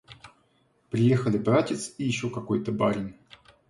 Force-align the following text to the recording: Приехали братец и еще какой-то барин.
Приехали 0.89 1.37
братец 1.37 1.93
и 1.99 2.05
еще 2.05 2.31
какой-то 2.31 2.71
барин. 2.71 3.13